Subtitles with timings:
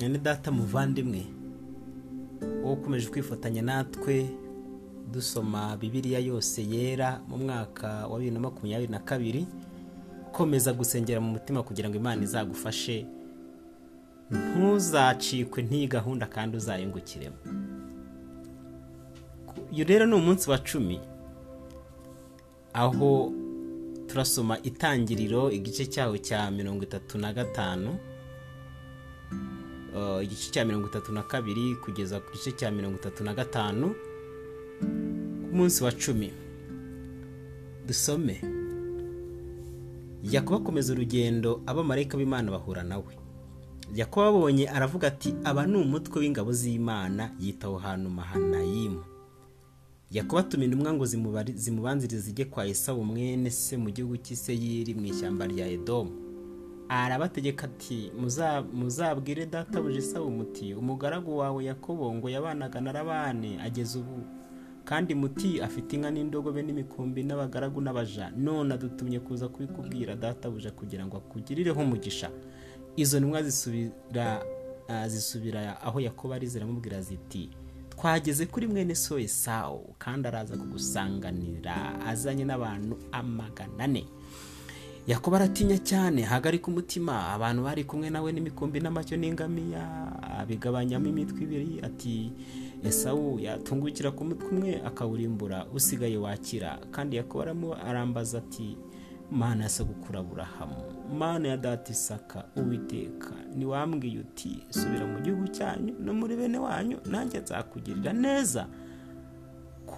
[0.00, 1.26] mwene data muvandimwe.
[2.62, 4.30] Wowe ukomeje kwifatanya natwe
[5.12, 9.46] dusoma bibiliya yose yera mu mwaka wa bibiri na makumyabiri na kabiri
[10.32, 13.06] komeza gusengera mu mutima kugira ngo imana izagufashe.
[14.30, 17.36] Ntuzacikwe n'iyi gahunda kandi uzayungukiremo
[19.72, 21.00] uyu rero ni umunsi wa cumi
[22.72, 23.32] aho
[24.06, 27.96] turasoma itangiriro igice cyaho cya mirongo itatu na gatanu
[30.22, 33.94] igice cya mirongo itatu na kabiri kugeza ku gice cya mirongo itatu na gatanu
[35.48, 36.32] ku munsi wa cumi.
[37.86, 38.40] Dusome.
[40.22, 43.14] Yakobo akomeza urugendo abamarayika b'imana bahura nawe
[43.94, 49.04] yakobo abonye aravuga ati aba ni umutwe w'ingabo z'imana yitaho hantu mahanayimu.
[50.10, 51.04] Yakobo atuma intumwa ngo
[51.54, 56.27] zimubanzirize zijye kwa esawu mwene se mu gihugu cy'iseyiri mu ishyamba rya edomu.
[56.88, 63.98] Arabategeka ati "Muza- muzabwire databuja esawu muti umugaragu wawe yakobo ngo yabanaga na rabane ageze
[63.98, 64.22] ubu
[64.84, 71.16] kandi muti afite inka n'indogobe n'imikumbi n'abagaragu n'abaja none adutumye kuza kubikubwira databuja kugira ngo
[71.16, 72.30] akugirireho umugisha
[72.96, 74.40] izo ntumwa zisubira
[74.88, 77.50] ah, zisubira aho yakobo ari ziramubwira ziti
[77.92, 84.04] twageze kuri mwene so esawu kandi araza kugusanganira azanye n'abantu amagana ane.
[85.08, 87.32] Yakobo aratinya cyane hagarika umutima.
[87.32, 89.82] Abantu bari kumwe nawe n'imikumbi n'amashyo n'ingamiya
[90.40, 91.80] abigabanyamo imitwe ibiri.
[91.82, 92.32] Ati
[92.84, 96.78] esawu yatungukira ku mutwe umwe akawurimbura usigaye wakira.
[96.92, 98.76] Kandi yakobo arambaza ati
[99.30, 100.76] mana ya sagukura aburahamu
[101.18, 106.96] mana ya data isaka uwiteka ntiwambwiye uti subira mu gihugu cyanyu no muri bene wanyu
[107.10, 108.64] nanjye nzakugirira neza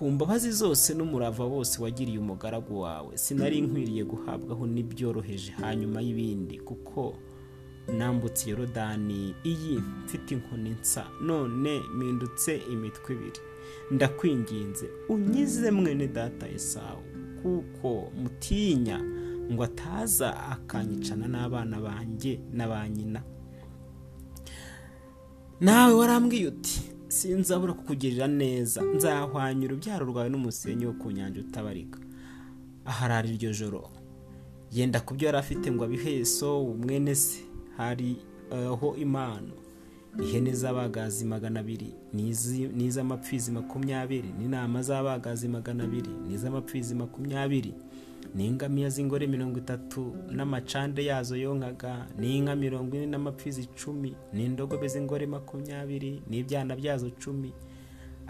[0.00, 7.14] ku mbabazi zose n'umurava wose wagiriye umugaragu wawe sinari nkwiriye guhabwaho n'ibyoroheje hanyuma y'ibindi kuko
[7.98, 13.40] nambutse yorodani iyi mfite inkoni nsa none mpindutse imitwe ibiri.
[13.90, 17.02] Ndakwinginze unyize mwene data esawu
[17.42, 18.98] kuko mutinya
[19.52, 23.22] ngo ataza akanyicana n'abana banjye na ba nyina.
[25.60, 28.82] Nawe warambwiye uti sinzabura kukugirira neza.
[28.82, 31.98] Nzahwanya urubyaro rwawe n'umusenyi wo ku nyanja utabarika.
[32.86, 33.90] Aharara iryo joro.
[34.72, 37.42] Yenda ku byo yari afite ngo abihe Esawu mwene se.
[37.76, 38.16] Hari
[38.50, 39.54] aho impano
[40.22, 41.94] ihene z'abagazi magana abiri
[42.76, 47.74] n'iz'amapfizi makumyabiri n'intama z'abagazi magana abiri n'iz'amapfizi makumyabiri.
[48.34, 56.22] N'ingamiya z'ingore mirongo itatu n'amacande yazo yonkaga n'inka mirongo ine n'amapfizi icumi n'indogobe z'ingore makumyabiri
[56.30, 57.52] n'ibyana byazo cumi.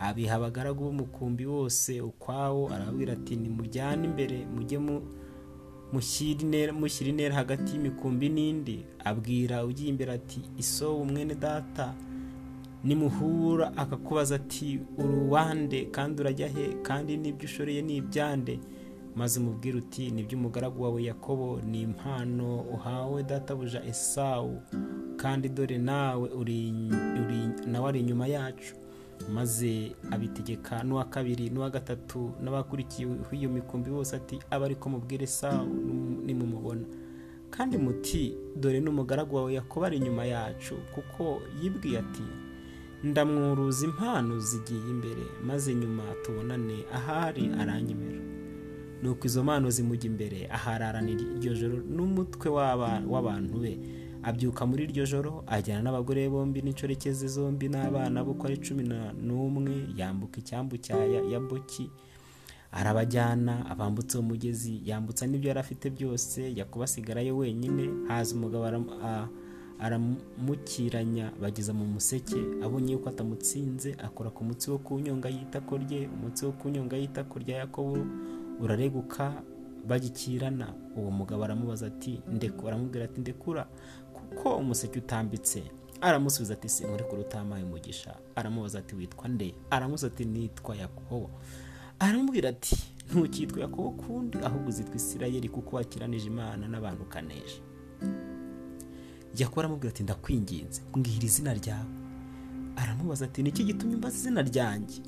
[0.01, 4.97] Abiha abagaragu b'umukumbi wose ukwawo arababwira ati nimujyane imbere mujye mu
[5.93, 8.77] mushyira intera hagati y'imikumbi n'indi.
[9.05, 11.95] Abwira ugiye imbere ati isowu mwene data
[12.85, 13.77] nimuhura.
[13.77, 16.67] Akakubaza ati uruwande kandi urajya he?
[16.83, 18.59] Kandi n'ibyo ushoreye ni ibyande?
[19.17, 24.63] Maze umubwire uti ni byo umugaragu wawe yakobo ni impano uhawe databuja esawu
[25.17, 26.73] kandi dore nawe uri,
[27.67, 28.75] nawe ari inyuma yacu.
[29.33, 35.69] Maze abitegeka n'uwa kabiri n'uwa gatatu n'abakurikiye iyo mikumbi bose ati aba ariko mubwire esawu
[36.25, 36.85] nimumubona.
[37.51, 42.23] Kandi muti dore n'umugaragu wawe yakobo ari inyuma yacu kuko yibwiye ati
[43.05, 48.21] ndamwuruza impano zigiye imbere maze nyuma tubonane ahari aranyemera
[49.03, 53.73] nuko izo mpano zimujya imbere ahararana iryo joro n'umutwe w'aba- w'abantu be.
[54.23, 58.85] Abyuka muri iryo joro ajyana n'abagore bombi n'inshoreke ze zombi n'abana be uko ari cumi
[59.27, 61.89] n'umwe yambuka icyambu cya Ya- yaboki
[62.73, 68.65] arabajyana abambutse mugezi yambutsa n'ibyo yari afite byose yakuba asigarayo wenyine haza umugabo
[69.81, 76.09] aramukiranya bageza mu museke abonye yuko atamutsinze akora ku mutsi wo ku nyonga y'itako rye
[76.13, 77.97] umutsi wo ku nyonga y'itako rya yakobo
[78.61, 79.43] urareguka
[79.89, 83.67] bagikirana uwo mugabo aramubaza ati ndekura aramubwira ati ndekura
[84.13, 85.63] kuko umuseke utambitse.
[86.01, 88.17] Aramusubiza ati sinkurekura utamaye umugisha.
[88.35, 89.55] Aramubaza ati witwa nde?
[89.71, 91.31] Aramubaza ati nitwa yakobo.
[91.99, 92.77] Aramubwira ati
[93.11, 97.63] ntukitwa yakobo kundi ahubwo uzitwa isirayeli kuko wakiranije imana n'abantu ukanesha.
[99.39, 101.91] Yakobo aramubwira ati ndakwinginze mbwira izina ryawe.
[102.77, 105.03] Aramubaza ati niki gitumye umbaza izina ryanjye?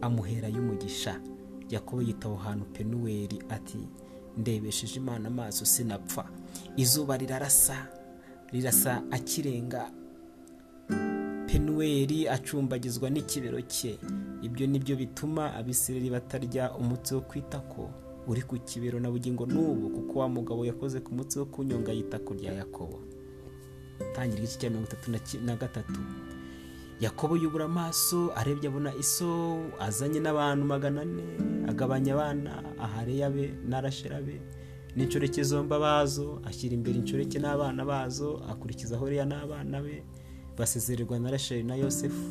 [0.00, 1.20] Amuherayo umugisha.
[1.70, 3.78] Yakobo yita aho hantu penuweli ati
[4.36, 6.28] ndebesheje imana amaso sinapfa.
[6.76, 7.88] Izuba rirarasa
[8.52, 9.90] rirasa akirenga.
[11.46, 13.98] Penuweli acumbagizwa n'ikibero cye.
[14.42, 17.90] Ibyo ni byo bituma abisirayeli batarya umutsi wo kwitako
[18.28, 19.00] uri ku kibero.
[19.00, 22.98] Na bugingo n'ubu kuko wa mugabo yakoze ku mutsi wo kunyonga y'itako rya yakobo.
[24.14, 25.10] Tangira igice cya mirongo itatu
[25.44, 26.00] na gatatu?
[27.00, 29.28] Yakobo yubura amaso arebye abona iso
[29.80, 31.24] azanye n'abantu magana ane
[31.70, 32.52] agabanya abana
[32.84, 34.40] ahareya be n'arashera be
[34.96, 40.02] n'inshoreke zombi bazo ashyira imbere inshoreke n'abana bazo akurikizaho reya n'abana be
[40.56, 42.26] basezererwa na rasheli na yosefu.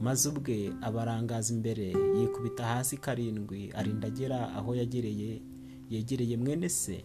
[0.00, 5.42] Maze ubwe abarangaza imbere yikubita hasi karindwi arinda agera aho yagereye
[5.90, 7.02] yegereye mwene se.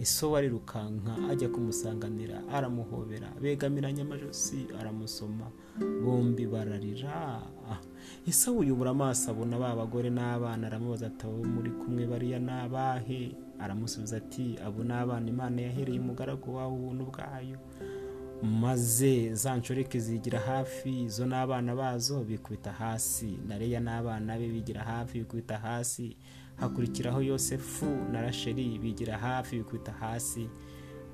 [0.00, 3.32] Iso warirukanka ajya kumusanganira aramuhobera.
[3.40, 5.50] Begamiranya amajosi aramusoma.
[6.04, 7.42] Bombi bararira.
[8.26, 13.34] Isawu yubura amaso abona ba bagore n'abana aramubaza ati abo muri kumwe bariya ni abahe?
[13.58, 17.58] Aramusubiza ati abo ni abana imana yahereye umugaragu wawe ubuntu bwayo.
[18.42, 23.38] Maze za nshoreke zigira hafi zo n'abana bazo bikubita hasi.
[23.48, 26.16] Na reya n'abana be bigira hafi bikubita hasi.
[26.56, 30.48] Hakurikiraho yosefu na rasheli bigira hafi bikubita hasi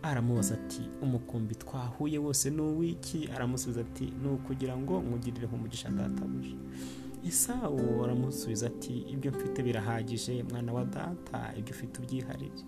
[0.03, 3.29] aramubaza ati umukumbi twahuye wose ni uw'iki?
[3.35, 6.57] Aramusubiza ati ni ukugira ngo nkugirireho umugisha databuja
[7.25, 12.63] isawu aramusubiza ati ibyo mfite birahagije mwana wa data ibyo ufite ubyiharire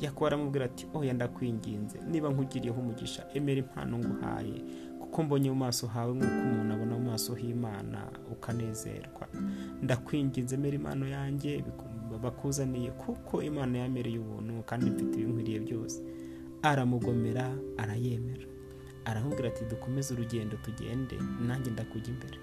[0.00, 1.98] yakuba aramubwira ati oya ndakwinginze.
[2.10, 4.62] Niba nkugiriyeho umugisha emera impano nguhaye.
[5.14, 9.28] Kuko mbonye mu maso hawe nk'uko umuntu abona mu maso h'imana ukanezerwa.
[9.82, 11.62] Ndakwinginze emera impano yanjye
[12.22, 16.02] bakuzaniye kuko imana yamereye ubuntu kandi mfite ibinkwiriye byose.
[16.66, 17.46] Aramugomera
[17.78, 18.46] arayemera.
[19.04, 21.14] Aramubwira ati dukomeze urugendo tugende
[21.46, 22.38] nanjye ndakujya imbere.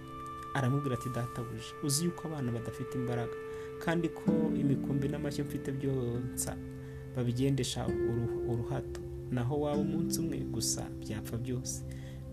[0.56, 3.35] Aramubwira ati databuja uzi yuko abana badafite imbaraga
[3.83, 6.56] kandi ko imikumbi n'amashyi mfite byonsa
[7.15, 7.83] babigendesha
[8.47, 9.01] uruhato.
[9.31, 11.83] Naho waba umunsi umwe gusa byapfa byose.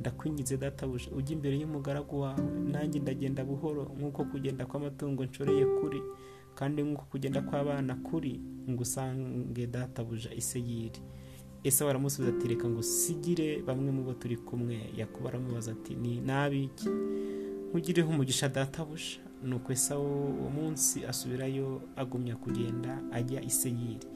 [0.00, 2.42] Ndakwingize databuja ujya imbere y'umugaragu wawe.
[2.72, 6.00] Nanjye ndagenda buhoro nk'uko kugenda kw'amatungo nshoreye kuri
[6.54, 8.40] kandi nk'uko kugenda kw'abana kuri
[8.70, 11.00] ngo usange databuja iseyiri
[11.64, 14.78] ese waramusubiza ati reka ngo usigire bamwe mu bo turi kumwe.
[14.96, 16.88] Yakuba aramubaza ati ni n'abiki
[17.70, 24.06] nkugireho umugisha databuja nuko esawu uwo munsi asubirayo agumya kugenda ajya iseyiri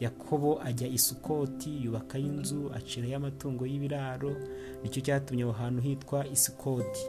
[0.00, 4.32] yakobo ajya isukoti yubakayo inzu acirayo amatungo y'ibiraro
[4.82, 7.04] ni cyo cyatumye aho hantu hitwa isikoti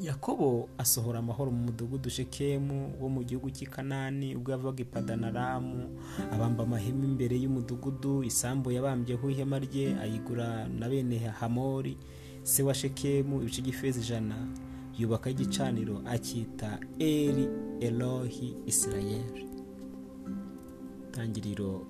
[0.00, 5.98] yakobo asohora amahoro mu mudugudu shekemu wo mu gihugu cy'i kanani ubwo yavaga ipadanaramu
[6.32, 11.96] abamba amahema imbere y'umudugudu isambu yabambyeho ihema rye ayigura na bene hamori
[12.42, 14.36] se wa shekemu ibice by'ifeza ijana.
[14.98, 17.48] Yubaka igicaniro acyita eri
[17.80, 19.47] erohi isirayeli
[21.18, 21.82] tangiriro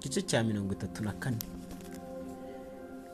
[0.00, 1.36] igice cya mirongo itatu na kane.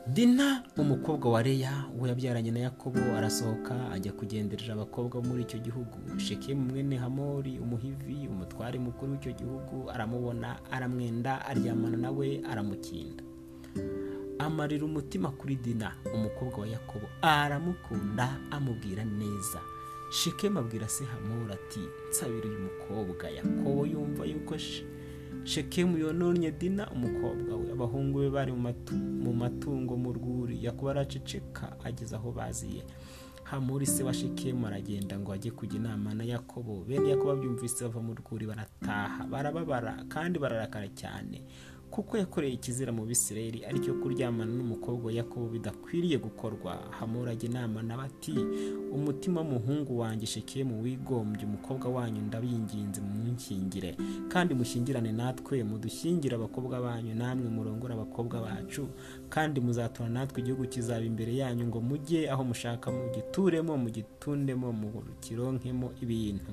[0.07, 6.19] Dina umukobwa wa reya we yabyaranye na yakobo arasohoka ajya kugenderera abakobwa muri icyo gihugu.
[6.19, 13.23] Shekemu mwene hamori umuhivi umutware mukuru w'icyo gihugu aramubona aramwenda aryamana nawe aramukinda.
[14.39, 19.59] Amarira umutima kuri dina umukobwa wa yakobo aramukunda amubwira neza.
[20.09, 21.79] Shekemu abwira se hamori ati
[22.09, 24.55] nsabira uyu mukobwa yakobo yumva yuko
[25.43, 27.71] shekemu yononnye dina umukobwa we.
[27.71, 30.63] Abahungu be bari mu matungo mu rwuri.
[30.65, 32.83] Yakuba araceceka ageze aho baziye.
[33.43, 36.83] Hamuri se wa shekemu aragenda ngo ajye kujya inama na yakobo.
[36.87, 41.43] Bene yakobo babyumvise bava mu rwuri barataha barababara kandi bararakara cyane.
[41.95, 46.75] Kuko yakoreye ikizira mu bisirayeli ari cyo kuryamana n'umukobwa wa yakobo bidakwiriye gukorwa.
[46.99, 48.35] Hamura ajya inama n'abati
[48.93, 53.95] umutima w'umuhungu wanjye shekemu wigombye umukobwa wanyu ndabinginze munkingire.
[54.27, 58.87] Kandi mushyingirane natwe mudushyingire abakobwa banyu namwe murongore abakobwa bacu.
[59.29, 66.51] Kandi muzatora natwe igihugu kizaba imbere yanyu ngo mujye aho mushaka mugituremo mugitundemo mukironkemo ibintu.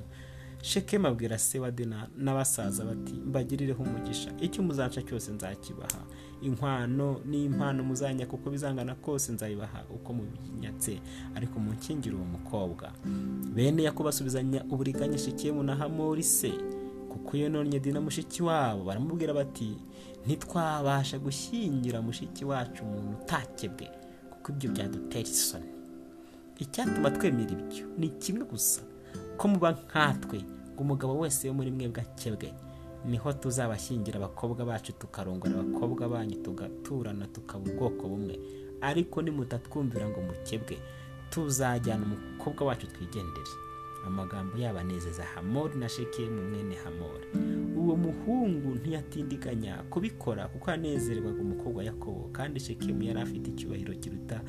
[0.62, 4.31] Shekemu abwira se wa dina n'abasaza bati mbagirireho umugisha.
[4.40, 6.02] Icyo muzanca cyose nzakibaha?
[6.42, 11.00] Inkwano n'impano muzanya kuko bizangana kose nzabibaha uko mubinyatse.
[11.35, 12.92] Ariko munkingire uwo mukobwa
[13.54, 16.52] bene basubizanya uburiganya shekemu na hamori se?
[17.09, 18.85] Kuko iyo nonye dina mushiki wabo.
[18.85, 19.76] Baramubwira bati
[20.26, 23.90] ntitwabasha gushyingira mushiki wacu umuntu utakebwe
[24.31, 25.66] kuko ibyo byadutera isoni.
[26.59, 28.83] Icyatuma twemera ibyo ni kimwe gusa.
[29.37, 30.38] Ko muba nkatwe
[30.75, 32.54] ngo umugabo wese wo muri mwebwe akebwe
[33.04, 38.38] ni ho tuzabashyingira abakobwa bacu tukarongora abakobwa banyu tugaturana tukaba ubwoko bumwe.
[38.81, 40.78] Ariko nimutatwumvira ngo mukebwe
[41.31, 43.50] tuzajyana umukobwa wacu twigendere.
[44.07, 47.26] Amagambo yabo anezeza hamori na shekemu mwene hamori.
[47.76, 54.40] Uwo muhungu ntiyatindiganya kubikora kuko yanezerwaga umukobwa wa yakobo kandi shekemu yari afite icyubahiro kiruta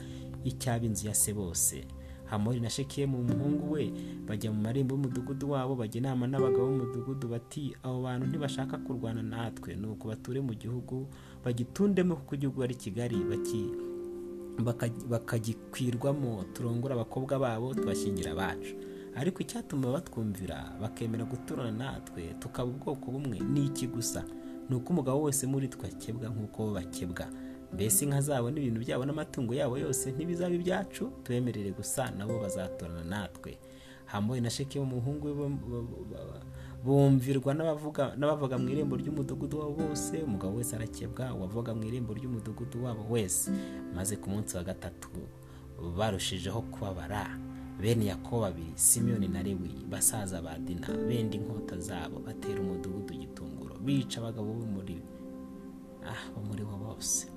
[0.44, 1.86] icy'ab'inzu ya se bose.
[2.26, 3.92] Hamori na shekemu umuhungu we
[4.28, 9.76] bajya mu marembo y'umudugudu wabo bajya inama n'abagabo b'umudugudu bati abo bantu ntibashaka kurwana natwe.
[9.76, 11.08] Nuko bature mu gihugu
[11.46, 13.18] bagitundemo kuko igihugu ari kigali
[15.10, 18.76] bakagikwirwamo turongora abakobwa babo tubashyingira abacu.
[19.16, 24.24] Ariko icyatuma batwumvira bakemera guturana natwe tukaba ubwoko bumwe ni iki gusa?
[24.70, 27.28] Ni uko umugabo wese muri twe akebwa nk'uko bakebwa.
[27.74, 31.04] Mbese inka zabo n'ibintu byabo n'amatungo yabo yose ntibizaba ibyacu?
[31.24, 33.58] Tubemerere gusa nabo bazatorana natwe.
[34.06, 35.34] Hamwe na sheke umuhungu we
[36.84, 43.04] bumvirwa n'abavuga mu irembo ry'umudugudu wabo bose umugabo wese arakebwa uwavuga mu irembo ry'umudugudu wabo
[43.10, 43.52] wese.
[43.96, 45.10] Maze ku munsi wa gatatu
[45.98, 47.26] barushijeho kubabara.
[47.82, 53.76] Bene yakobo babiri simiyoni na lewi basaza ba dina benda inkota zabo batera umudugudu igitunguro
[53.82, 55.02] bica abagabo bo muri
[56.48, 57.33] muri bo bose.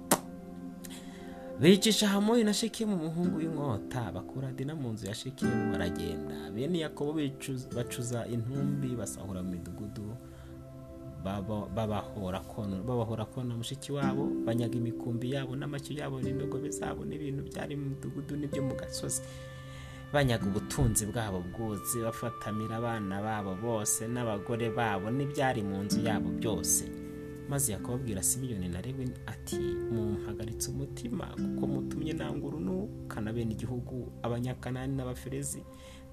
[1.61, 6.51] Bicisha hamoyi na shekemu umuhungu w'inkota bakura dina mu nzu ya shekemu baragenda.
[6.55, 7.21] Bene yakobo
[7.75, 10.17] bacuza intumbi basahura mu midugudu
[11.75, 18.37] babahora kona mushiki wabo banyaga imikumbi yabo n'amashyo yabo n'indogobe zabo n'ibintu byari mu midugudu
[18.37, 19.23] n'ibyo mu gasozi.
[20.13, 26.85] Banyaga ubutunzi bwabo bwose bafatamira abana babo bose n'abagore babo n'ibyari mu nzu yabo byose.
[27.49, 29.59] Maze yakababwira simiyoni na lewi ati
[29.93, 35.63] mumpagaritse umutima kuko mutumye nangura unukana bene igihugu abanyakanani n'abaferezi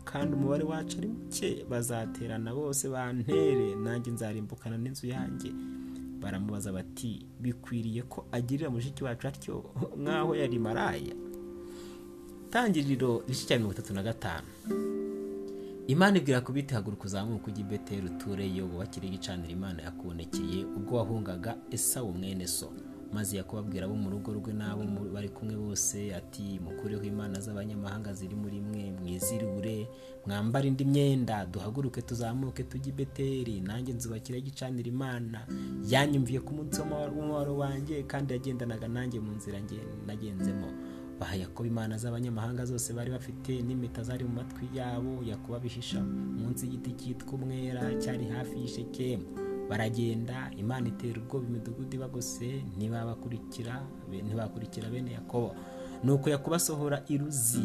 [0.06, 5.50] kandi umubare wacu ari muke bazaterana bose bantere nanjye nzarimbukana n'inzu yanjye.
[6.22, 9.56] Baramubaza bati bikwiriye ko agirira mushiki wacu atyo
[10.02, 11.16] nk'aho yari maraya?
[12.52, 14.48] Tangiriro igice cya mirongo itatu na gatanu.
[15.88, 21.58] Imana ibwira kubiti haguruka uzamuka ujya i beteri utureyo wubakire igicaniro imana yakubonekeye ubwo wahungaga
[21.72, 22.72] esawu mwene so.
[23.14, 28.36] Maze yakubabwira abo mu rugo rwe n'abo bari kumwe bose ati mukureho imana z'abanyamahanga ziri
[28.36, 29.88] muri mwe mwizirure
[30.26, 35.46] mwambare indi myenda duhaguruke tuzamuke tujye i beteri nanjye nzubakira igicaniro imana.
[35.90, 39.60] Yanyumviye ku munsi w'umubaro wanjye kandi yagendanaga nanjye mu nzira
[40.08, 40.68] nagenzemo.
[41.32, 46.02] Yakobo imana z'abanyamahanga zose bari bafite n'impeta zari mu matwi yabo yakuba bihisha
[46.40, 49.26] munsi y'igiti cyitwa umwera cyari hafi y'ishekemu
[49.70, 53.80] baragenda imana itera ubwoba imidugudu ibagose ntibabakurikira
[54.26, 55.56] ntibakurikira bene yakobo.
[56.04, 57.64] Nuko yakubasohora iruzi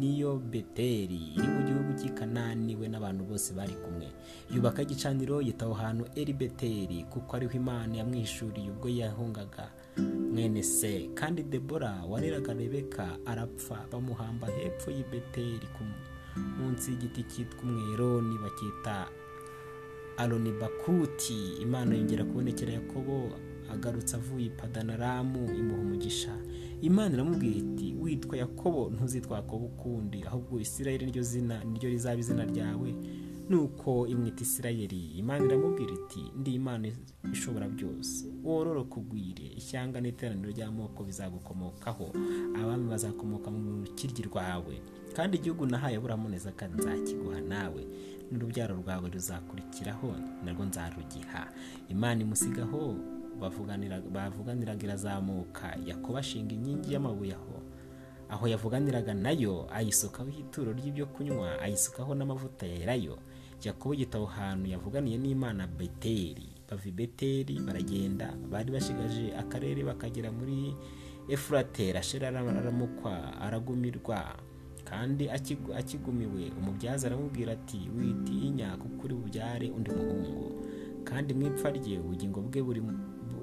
[0.00, 4.08] niyo beteri iri mu gihugu cy'i kanani we n'abantu bose bari kumwe.
[4.54, 9.68] Yubaka igicaniro yitaho hantu eri beteri kuko ariho imana yamwishuriye ubwo yahungaga.
[10.32, 11.10] Mwene se.
[11.14, 15.68] Kandi debora wareraga rebeka arapfa bamuhamba hepfo y'i beteri
[16.58, 19.08] munsi y'igiti cyitwa umweroni bacyita
[20.16, 23.30] aroni bakuti imana yongera kubonekera yakobo
[23.72, 26.36] agarutse avuye i padanaramu imuha umugisha.
[26.80, 32.44] Imana iramubwira iti witwa yakobo ntuzitwa yakobo ukundi ahubwo isirayeli niryo zina niryo rizaba izina
[32.44, 32.94] ryawe.
[33.48, 36.88] Nuko imwita isirayeli imana iramubwira iti ndi imana
[37.32, 38.26] ishobora byose.
[38.44, 42.12] Wororoka ugwire ishyanga n'iteraniro ry'amoko bizagukomokaho.
[42.60, 44.74] Abami bazakomoka mu rukiryi rwawe.
[45.16, 47.82] Kandi igihugu nahaye aburamu neza kandi nzakiguha nawe.
[48.30, 50.12] N'urubyaro rwawe ruzakurikiraho
[50.44, 51.48] narwo nzarugiha.
[51.88, 52.94] Imana imusigaho
[54.12, 55.76] bavuganiraga irazamuka.
[55.86, 57.62] Yakobo ashinga inkingi y'amabuye aho.
[58.28, 63.16] Aho yavuganiraga na yo ayisukaho ituro ry'ibyo kunywa ayisukaho n'amavuta yerayo.
[63.64, 70.74] Yakobo igitabo hantu yavuganiye n'imana beteri bava i beteri baragenda bari bashigaje akarere bakagera muri
[71.28, 74.36] efuratera ashera aramukwa aragumirwa.
[74.88, 75.28] Kandi
[75.76, 80.64] akigumiwe umubyaza aramubwira ati witinya kuko uri bubyare undi muhungu.
[81.04, 82.62] Kandi mu ipfa rye ubugingo bwe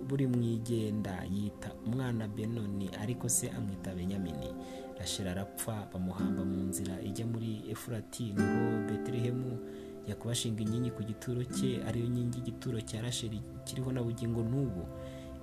[0.09, 4.49] buri mu igenda yita umwana benoni ariko se amwita benyamini.
[4.97, 9.51] Rashera arapfa bamuhamba mu nzira ijya muri efurati ni ho betelehemu
[10.07, 14.85] yakubashinga inkingi ku gituro cye ariyo nkingi y'igituro cya rasheri kiriho na bugingo n'ubu.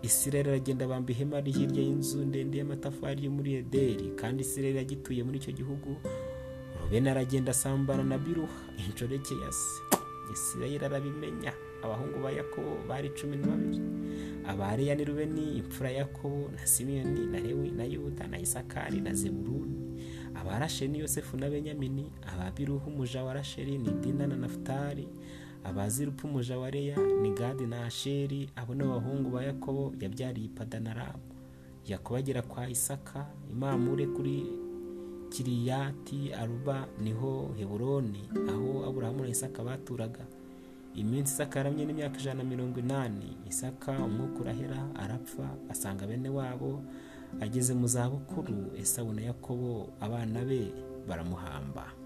[0.03, 5.23] Isirayeli aragenda bamba ihema ari hirya y'inzu ndende y'amatafari yo muri ederi kandi isirayeli agituye
[5.23, 5.97] muri icyo gihugu.
[6.83, 9.79] Rubeni aragenda asambana na biruha inshoreke ya se.
[10.33, 11.53] Isirayeli arabimenya
[11.83, 13.81] abahungu ba yakobo bari cumi na babiri
[14.47, 19.15] abariya ni rubeni imfura ya yakobo na simiyoni na lewi na yuda na isakari na
[19.15, 19.82] zeburuni
[20.43, 25.09] abarasheri ni yosefu na benyamini ababiruhu umuja wa rasheri ni dina na nafutari
[25.65, 31.23] abazirupu umuja wa leya ni gadi na asheri abo ni abahungu ba yakobo yabyariye padanaramu
[31.87, 34.47] yakobo agera kwa isaka imamure kuri
[35.31, 40.27] kiriyati aruba ni ho heburoni aho aburahamu na isaka baturaga.
[40.95, 46.83] Iminsi isaka yaramye n'imyaka ijana na mirongo inani isaka umwuka urahera arapfa asanga bene wabo
[47.41, 50.73] ageze mu zabukuru esawu yakobo abana be
[51.09, 52.02] baramuhamba.